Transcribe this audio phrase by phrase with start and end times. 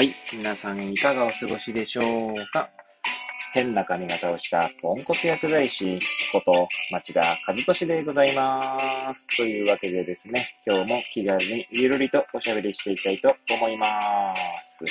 [0.00, 0.14] はい。
[0.32, 2.70] 皆さんいかがお過ごしでしょうか？
[3.52, 5.98] 変な髪型をしたポンコツ薬剤師
[6.32, 8.78] こと町田和俊でございま
[9.14, 9.26] す。
[9.36, 14.34] というわけでですね、今日も気軽にゆるりとおしゃべりしていきたいと思いま
[14.64, 14.86] す。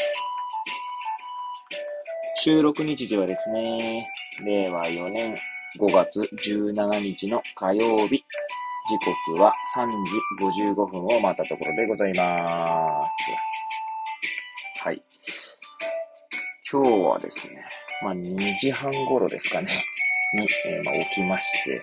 [2.44, 4.08] 収録日時はですね、
[4.46, 5.34] 令和4年
[5.80, 8.24] 5月17日の火曜日、
[8.88, 9.00] 時
[9.34, 12.99] 刻は3時55分を待ったところでございます。
[16.72, 17.66] 今日はですね、
[18.04, 19.72] まあ2時半頃ですかね、
[20.36, 21.82] に、えー、まあ、起きまして、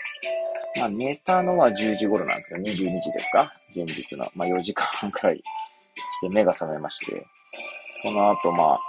[0.78, 3.52] まあ寝たのは10時頃なんですけど、22時ですか？
[3.74, 4.30] 前日の。
[4.36, 7.26] まあ4時間半くらいして目が覚めまして、
[7.96, 8.80] その後まあ、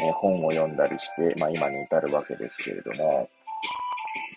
[0.00, 3.30] えー、本を読んだりして、まあ今に至るわけですけれども、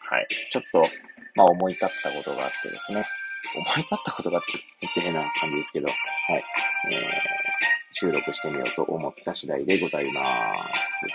[0.07, 0.27] はい。
[0.51, 0.87] ちょっと、
[1.33, 3.03] まあ思い立ったことがあってですね、
[3.55, 5.93] 思い立ったことがあって言って変な感じですけど、は
[6.37, 6.43] い。
[6.91, 7.54] えー
[7.97, 11.05] 収録してみようと思った次第でございます。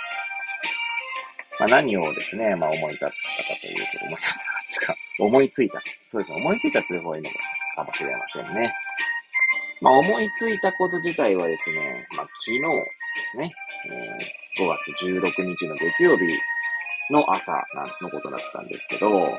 [1.59, 3.13] まあ、何をですね、まあ、思い立ったか
[3.61, 5.83] というと、思い立ったか、思いついた。
[6.11, 7.31] そうですね、思いついたっていう方がいいの
[7.77, 8.73] かもしれませんね。
[9.83, 12.67] まあ、思いついたこと自体はですね、まあ、昨日で
[13.27, 13.51] すね、
[14.59, 16.25] えー、5月16日の月曜日
[17.11, 17.53] の朝
[18.01, 19.39] のことだったんですけど、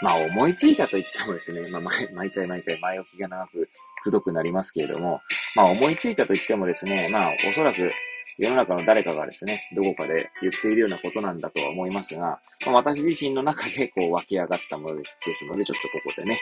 [0.00, 1.82] まあ思いついたと言ってもですね、まあ
[2.14, 3.68] 毎回毎回前置きが長く
[4.02, 5.20] くどくなりますけれども、
[5.58, 7.90] まあ思いついたと言ってもですね、まあおそらく
[8.38, 16.40] 世の中の誰かがですね、どこかで言っているようなことなんだとは思いますが、まあ、私自身の中でこう湧き上がったものですので、ちょっとここでね、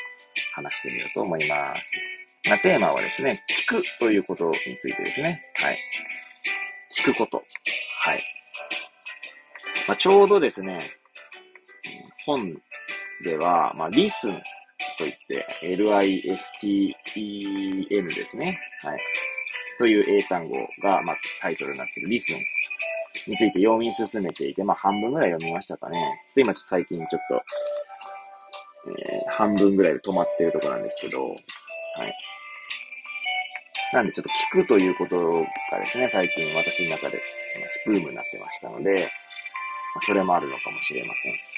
[0.55, 2.01] 話してみようと思います。
[2.47, 5.43] まあ、テーマはですね、聞くということについてですね。
[5.55, 5.79] はい。
[6.95, 7.43] 聞くこと。
[8.01, 8.21] はい。
[9.89, 10.79] まあ、ちょうどですね、
[12.27, 12.55] 本
[13.25, 14.39] では、まあ、listen
[14.97, 16.99] といって、L-I-S-T-E-N
[18.09, 18.61] ですね。
[18.83, 19.01] はい。
[19.79, 22.37] という英単語が、まあ、タイトルになっている listen
[23.29, 25.99] について読み進めていて、まあ、半分ぐらい読みましたかね。
[26.35, 27.43] で、今ちょっと最近ちょっと、
[28.91, 31.37] えー、半分ぐらいで止まっているところなんですけど、はい。
[33.93, 35.17] なんでちょっと聞くということ
[35.71, 37.21] がですね、最近私の中で
[37.87, 39.11] ブームになってましたので、
[39.95, 41.56] ま、それもあるのかもしれません。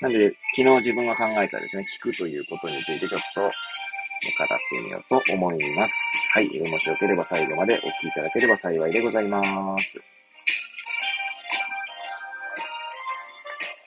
[0.00, 3.50] なんで、昨日自分が考えたですね、聞くということについてちょっと語っ
[4.70, 5.94] てみようと思います。
[6.32, 6.46] はい。
[6.70, 10.00] もしよければ最後までお聞きいただければ幸いでございます。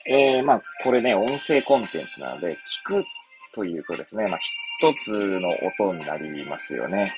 [0.06, 3.04] えー、まあ、これね、音声コンテンツなので、聞く
[3.54, 4.38] というとですね、まあ、
[4.78, 5.48] 一つの
[5.82, 7.10] 音になりますよね。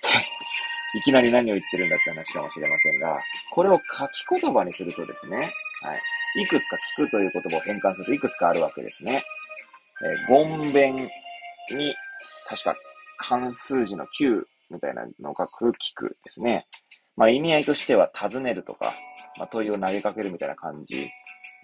[0.94, 3.20] いきなり何を言ってるんだって話かもしれませんが、
[3.50, 6.00] これを書き言葉にするとですね、はい。
[6.36, 9.24] いくつか聞くという言葉を変換するといくつかあるわけですね。
[10.02, 11.08] えー、ごんべんに、
[12.46, 12.74] 確か
[13.18, 16.66] 関数字の9みたいなのを書く聞くですね。
[17.16, 18.92] まあ意味合いとしては尋ねるとか、
[19.38, 21.08] まあ問いを投げかけるみたいな感じ。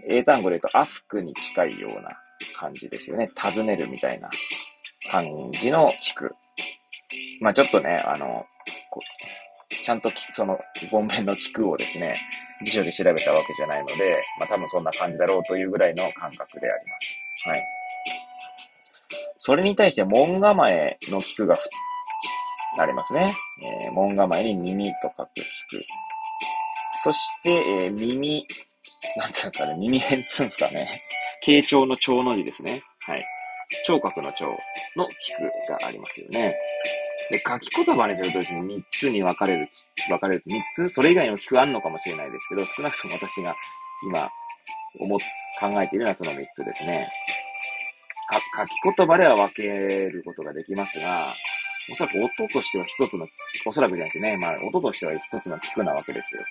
[0.08, 2.10] 英単語で言うとアスクに近いような
[2.56, 3.30] 感じですよね。
[3.34, 4.30] 尋ねるみたいな
[5.10, 6.34] 感じの聞く。
[7.40, 8.46] まあちょっとね、あの、
[9.84, 10.58] ちゃんとその、
[10.90, 12.14] ごんべんの聞くをですね、
[12.64, 17.48] 辞書で調べたわけじゃないので、まあ多分そんな感じだろうというぐらいの感覚であります。
[17.48, 17.64] はい。
[19.38, 21.58] それに対して門構えの聞くが
[22.78, 23.32] ありますね。
[23.62, 25.42] えー、門構えに耳と書く聞
[25.78, 25.84] く。
[27.02, 28.46] そして、えー、耳、
[29.16, 31.02] なんていうんですかね、耳辺つうんですかね。
[31.42, 32.82] 傾聴の聴の字ですね。
[33.00, 33.24] はい。
[33.86, 34.46] 聴覚の聴
[34.96, 36.54] の聞くがありますよね。
[37.30, 39.68] で、書き言葉にするとですね、3つに分かれる、
[40.08, 43.54] 分かれると3つ、それ以外にも聞くあるのかもしれないですけど、少なくとも私が
[44.02, 44.28] 今、
[44.98, 47.08] 思、考えているのはその3つですね。
[48.30, 51.34] か、書き言葉では分けることができますが、
[51.90, 53.26] おそらく音としては一つの、
[53.66, 56.42] おそらくじゃなくてね、まあ音としては一つの聞くなわけですよ。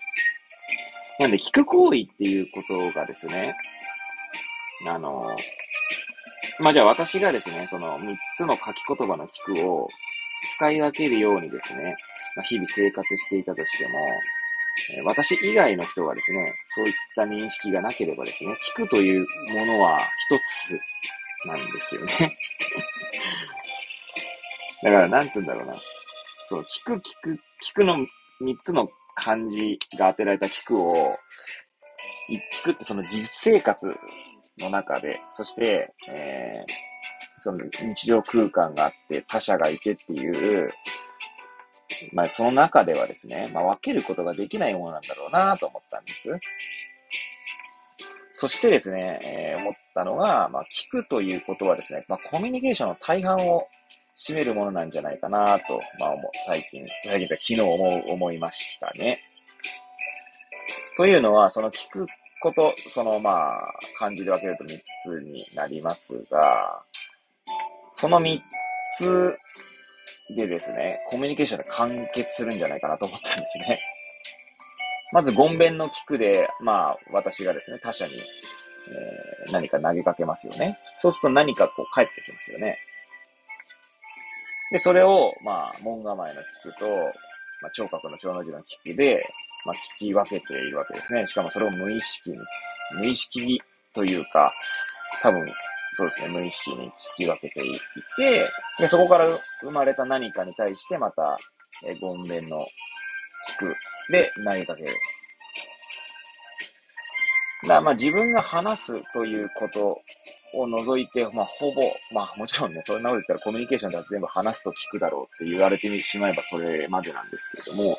[1.20, 3.56] なんで聞く行為っていうことがですね、
[4.88, 5.36] あの、
[6.60, 9.88] まあじゃあ私がですね、その3つの書き言葉の聞くを
[10.60, 11.96] 使い分けるようにですね、
[12.36, 14.00] まあ、日々生活していたとしても、
[14.98, 20.78] え私以外の人がですね、そういった認識がなければですね、聞くというものは一つ
[21.48, 22.12] なんですよね。
[24.84, 25.74] だから、なんつうんだろうな。
[26.48, 28.06] そう、聞く、聞く、聞くの
[28.42, 28.86] 三つの
[29.16, 31.18] 漢字が当てられた聞くを、
[32.30, 33.98] 聞くってその実生活
[34.60, 36.89] の中で、そして、えー、
[37.40, 40.72] その日常空間があって他者がいてっていう、
[42.14, 46.30] まあその中ではですね、まあ分けることができないものなんだろうなと思ったんです。
[48.34, 53.68] そしてですね、えー、思ったのが、まあ聞くということはですね、まあコミュニケーションの大半を
[54.20, 56.16] 占めるものなんじゃないかなと、まあ、
[56.46, 59.24] 最近、最近と昨日思う、思いましたね。
[60.98, 62.06] というのは、その聞く
[62.42, 66.84] こと、そのまあ、漢字で分けると3つになりますが、
[68.00, 68.42] その3
[68.98, 69.38] つ
[70.36, 73.80] でですね、コミュニケーションで完結するんじゃないかなと思ったんですね。
[75.12, 80.80] まず、ごんべんの聞くで、まあ、私がですね、他者に、えー、何か投げかけますよね。
[81.00, 82.78] そうすると何かこう返ってきますよね。
[84.72, 86.86] で、それを、まあ、門構えの聞くと、
[87.62, 89.22] まあ、聴覚の聴の字の聞くで、
[89.66, 91.28] まあ、聞き分けているわけですね。
[91.28, 92.38] しかもそれを無意識に、
[93.00, 93.62] 無意識
[93.94, 94.54] というか、
[95.22, 95.52] 多分、
[95.94, 97.80] そうですね、無意識に聞き分けてい
[98.18, 98.48] て、
[98.80, 99.28] で、そこから
[99.62, 101.38] 生まれた何かに対してまた、
[101.86, 102.60] えー、言弁の
[103.58, 103.76] 聞く
[104.12, 104.94] で投げかける。
[107.68, 110.02] だまあ自分が話すということ
[110.54, 111.82] を除いて、まあ、ほぼ、
[112.12, 117.98] まあ、もちろんね、そんなこと言ったらコミュニケーションだと全部話すと聞くだろうって言われてしまえばそれまでなんですけれども、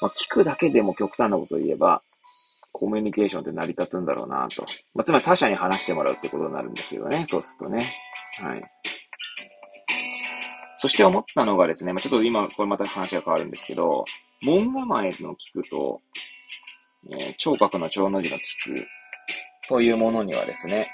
[0.00, 2.02] まあ、聞くだけでも極端なことを言えば、
[2.72, 4.64] コミュニケーションって成り立つんだろうなと。
[4.94, 7.24] まあ、つまり他者に話してもらうってことになるんですよね。
[7.26, 7.84] そうするとね。
[8.42, 8.62] はい。
[10.78, 14.04] そして思ったのがですね、まあ、ちょっと今、これまた話が変わるんですけど、
[14.42, 16.00] 門構えの聞くと、
[17.12, 18.86] えー、聴覚の聴の字の聞く
[19.68, 20.90] というものにはですね、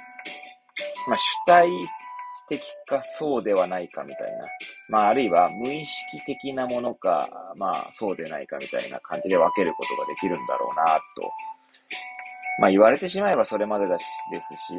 [1.07, 1.71] まあ、主体
[2.49, 4.45] 的かそうではないかみたいな。
[4.89, 10.85] まあ、あるいは無意識的なものか、まあ、そうでないかみたいな感じで分けることができるんだろうな、
[11.17, 11.31] と。
[12.61, 14.75] まあ、言われてしまえばそれまでだし、ですし、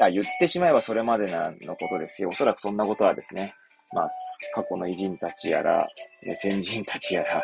[0.00, 2.30] あ言ってしまえばそれまでなのことですよ。
[2.30, 3.54] おそらくそんなことはですね、
[3.92, 4.08] まあ、
[4.54, 5.86] 過去の偉人たちやら、
[6.34, 7.42] 先人たちやら、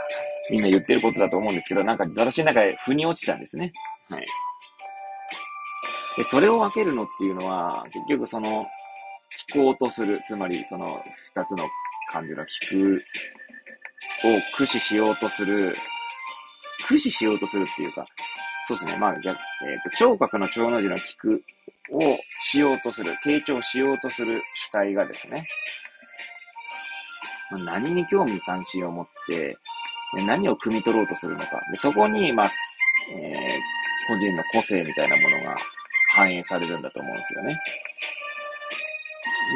[0.51, 3.73] みんな言ってることだと思うんですけど、なんか私の中で腑に落ちたんですね。
[4.11, 4.25] はい。
[6.17, 8.67] で、それを分けるのっていうのは、結局その、
[9.51, 11.03] 聞こうとする、つまりその
[11.35, 11.67] 二つの
[12.11, 13.03] 感じの聞く
[14.25, 15.75] を駆使しようとする、
[16.85, 18.07] 駆使しようとするっていうか、
[18.67, 18.99] そうですね。
[18.99, 21.43] まあ、逆、えっ、ー、と、聴覚の聴の字の聞く
[21.93, 25.47] をしようとする、傾聴しようとする主体がですね、
[27.51, 29.57] 何に興味関心を持って、
[30.27, 31.61] 何を汲み取ろうとするのか。
[31.71, 32.51] でそこに、まあ、
[33.13, 35.57] えー、個人の個性みたいなものが
[36.15, 37.59] 反映されるんだと思うんですよね。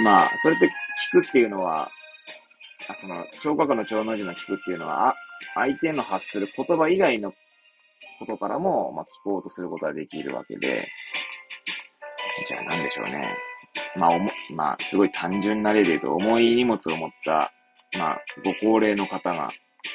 [0.04, 1.90] まあ、それって聞くっていうのは、
[2.88, 5.14] あその、聴覚の聴の字の聞くっていうのは、
[5.54, 7.32] 相手の発する言葉以外の
[8.18, 10.84] ことからも、まあ、聞こうとすることができるわけで、
[12.46, 13.36] じゃあ何でしょうね。
[13.96, 17.52] まあ、おも、まあ、すごい単純な例で言うと、重い荷物を持った、
[17.98, 19.48] まあ、ご高齢の方が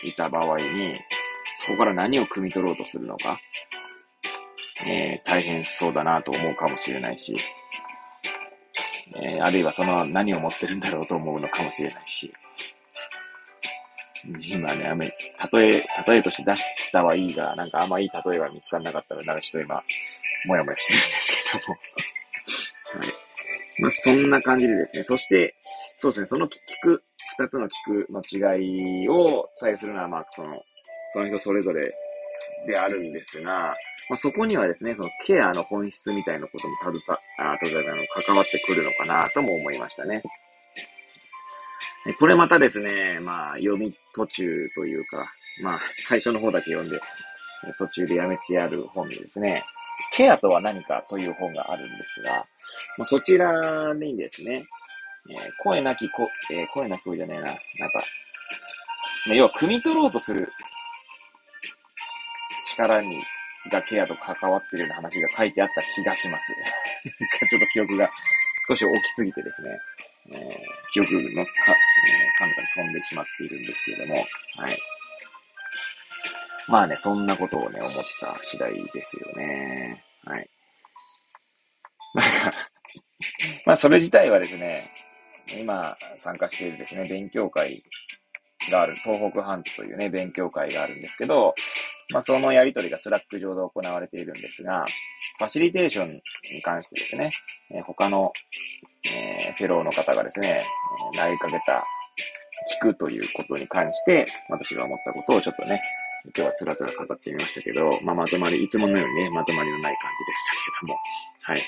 [0.04, 0.96] いた場合に、
[1.56, 3.40] そこから何を汲み取ろうとするのか。
[4.86, 7.36] えー、大変そうだなと思うかもしれないし、
[9.16, 12.34] えー、あるいはその何を持ってるんだろうと思うのかもしれないし、
[14.26, 15.08] 今ね、あめ、
[15.52, 19.84] 例え、例えとして出したはいいが、なんかあんまいい例えが見つからなかったら、なんかちょっと今、
[20.46, 21.74] もやもやしてるんですけども。
[21.74, 23.82] はい。
[23.82, 25.04] まあ、そんな感じでですね。
[25.04, 25.56] そして、
[25.98, 27.04] そうですね、その聞く、
[27.38, 28.22] 二つの聞くの
[28.56, 30.62] 違いを左右するのは、まあ、その、
[31.14, 31.92] その人それぞれ
[32.68, 33.76] であるんですが、
[34.10, 40.22] まあ、そこにはですね、そのケアの本質みたいなことも携わ、あ、携わの関わってくるのかなとも思いましたね。
[42.20, 45.32] これまたですね、まあ、読み途中というか、
[45.62, 47.00] まあ、最初の方だけ読んで、
[47.78, 49.64] 途中でやめてやる本でですね、
[50.12, 52.32] ケアとは何かという本があるんですが、
[52.98, 54.64] まあ、そちらにですね、
[55.30, 57.58] えー、声なきこ、えー、声なき声じゃねえな、なんか、
[59.28, 60.50] 要は、汲み取ろうとする
[62.66, 63.24] 力に、
[63.72, 66.52] がケアと関わってるような話が書いてあった気がします。
[67.50, 68.10] ちょっと記憶が
[68.68, 69.80] 少し大きすぎてですね、
[70.32, 70.40] えー、
[70.94, 71.52] 記憶のか、
[72.38, 74.80] 彼方に飛んでしまっているんですけれども、はい。
[76.68, 80.04] まあね、そんなことをね、思った次第ですよね。
[80.24, 80.50] はい。
[82.14, 82.58] なんか
[83.66, 84.92] まあそれ自体はですね、
[85.60, 87.84] 今参加しているですね、勉強会
[88.72, 91.54] がある、東北半島というね、勉強会があるんですけど、
[92.14, 94.86] まあ、そのやりとりがスラック上で行われているんですが、
[95.40, 96.22] ファシリテーション
[96.54, 97.32] に関してですね、
[97.72, 98.32] え、他の、
[99.06, 100.64] えー、フェローの方がですね、
[101.16, 101.84] えー、投げかけた、
[102.80, 105.82] 聞くということに関して、私が思ったことをちょっとね、
[106.26, 111.00] 今日はつらつら語ってみましたけど、まあ、まとまり、いつものようにね、まとまりのない感じでしたけども、
[111.42, 111.62] はい。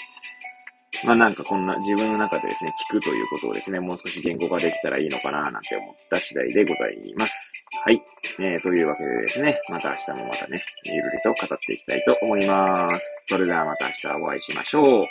[1.03, 7.64] まあなんかこんな自分の中でですね、聞くということをですね、もう少し言語化できたらいいのかななんて思った次第でございます。
[7.85, 8.01] はい。
[8.39, 13.27] えー、というわけでですね、また明日もまたね、ゆるりと語っていきたいと思います。
[13.27, 15.05] それではまた明日お会いしましょう。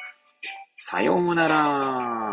[0.76, 2.23] さようなら。